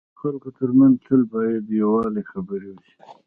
د 0.11 0.15
خلکو 0.21 0.49
ترمنځ 0.57 0.95
تل 1.05 1.21
باید 1.33 1.61
د 1.65 1.69
یووالي 1.81 2.23
خبري 2.31 2.67
وسي. 2.71 2.95